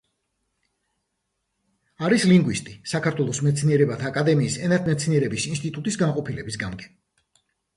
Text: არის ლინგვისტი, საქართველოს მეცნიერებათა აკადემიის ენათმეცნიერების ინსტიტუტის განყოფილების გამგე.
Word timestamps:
არის 2.07 2.25
ლინგვისტი, 2.31 2.73
საქართველოს 2.93 3.43
მეცნიერებათა 3.49 4.09
აკადემიის 4.13 4.57
ენათმეცნიერების 4.69 5.47
ინსტიტუტის 5.55 6.01
განყოფილების 6.05 6.59
გამგე. 6.65 6.91